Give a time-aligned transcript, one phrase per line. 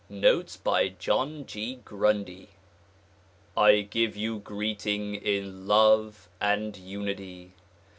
[0.09, 1.75] Notes by John G.
[1.75, 2.47] Grundy
[3.55, 7.51] I GIVE you greeting in love and unity.